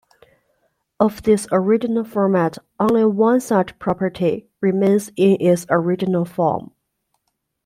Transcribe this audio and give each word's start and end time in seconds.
Of 0.99 1.21
this 1.21 1.47
original 1.51 2.03
format 2.03 2.57
only 2.79 3.05
one 3.05 3.39
such 3.39 3.77
property 3.77 4.47
remains 4.59 5.09
in 5.15 5.37
its 5.39 5.67
original 5.69 6.25
form. 6.25 6.71